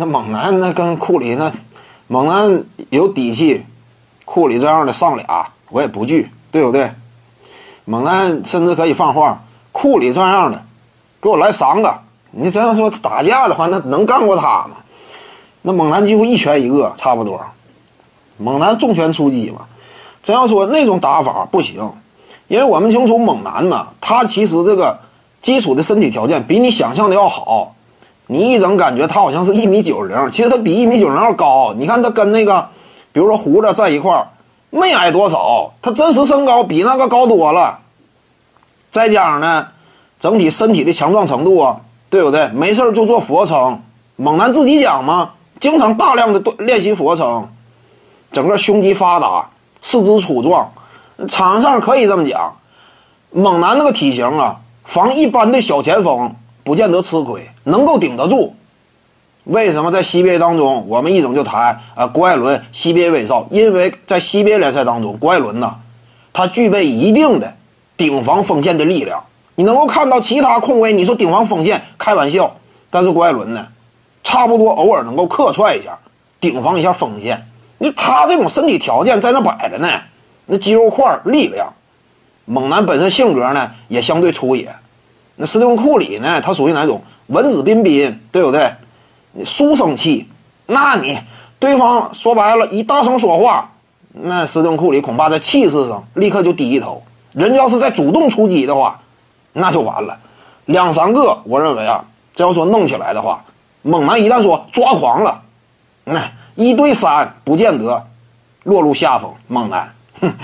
[0.00, 1.52] 那猛男那跟库里那，
[2.06, 3.66] 猛男有底气，
[4.24, 6.90] 库里这样的上俩我也不惧，对不对？
[7.84, 9.42] 猛男甚至可以放话，
[9.72, 10.62] 库里这样的，
[11.20, 11.94] 给我来三个。
[12.30, 14.78] 你这样说打架的话，那能干过他吗？
[15.60, 17.38] 那猛男几乎一拳一个，差不多。
[18.38, 19.66] 猛男重拳出击嘛。
[20.22, 21.92] 真要说那种打法不行，
[22.48, 24.98] 因为我们清楚猛男呢，他其实这个
[25.42, 27.74] 基础的身体条件比你想象的要好。
[28.32, 31.74] 你一整感觉他好像是一米九零，其实他比一米九零要高。
[31.76, 32.64] 你看他跟那个，
[33.10, 34.28] 比如说胡子在一块儿，
[34.70, 37.80] 没矮多少，他真实身高比那个高多了。
[38.88, 39.66] 再加上呢，
[40.20, 42.46] 整体身体的强壮程度啊，对不对？
[42.50, 43.82] 没事就做俯卧撑，
[44.14, 47.48] 猛男自己讲嘛，经常大量的练习俯卧撑，
[48.30, 49.50] 整个胸肌发达，
[49.82, 50.70] 四肢粗壮。
[51.26, 52.54] 场上可以这么讲，
[53.32, 56.32] 猛男那个体型啊，防一般的小前锋。
[56.62, 58.54] 不见得吃亏，能够顶得住。
[59.44, 62.06] 为什么在 CBA 当中，我们一整就谈啊？
[62.06, 65.76] 郭艾伦 CBA 威少，因为在 CBA 联赛当中，郭艾伦呢，
[66.32, 67.54] 他具备一定的
[67.96, 69.24] 顶防锋线的力量。
[69.56, 72.54] 你能够看到其他控卫，你说顶防锋线开玩笑，
[72.90, 73.66] 但是郭艾伦呢，
[74.22, 75.98] 差不多偶尔能够客串一下，
[76.38, 77.46] 顶防一下锋线。
[77.78, 79.88] 那他这种身体条件在那摆着呢，
[80.46, 81.72] 那肌肉块力量，
[82.44, 84.74] 猛男本身性格呢也相对粗野。
[85.40, 86.38] 那斯蒂芬库里呢？
[86.38, 88.70] 他属于哪种文质彬彬，对不对？
[89.42, 90.28] 书生气，
[90.66, 91.18] 那你
[91.58, 93.70] 对方说白了，一大声说话，
[94.12, 97.02] 那斯蒂芬库里恐怕在气势上立刻就低一头。
[97.32, 99.00] 人家要是在主动出击的话，
[99.54, 100.18] 那就完了。
[100.66, 103.42] 两三个，我认为啊，这要说弄起来的话，
[103.80, 105.40] 猛男一旦说抓狂了，
[106.04, 108.06] 那一对三不见得
[108.64, 109.32] 落入下风。
[109.46, 110.30] 猛男，哼。